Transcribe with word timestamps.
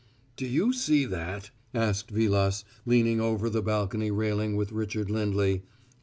"Do 0.35 0.47
you 0.47 0.73
see 0.73 1.05
that?" 1.05 1.51
asked 1.75 2.09
Vilas, 2.09 2.63
leaning 2.87 3.21
over 3.21 3.51
the 3.51 3.61
balcony 3.61 4.09
railing 4.09 4.55
with 4.55 4.71
Richard 4.71 5.11
Lindley. 5.11 5.61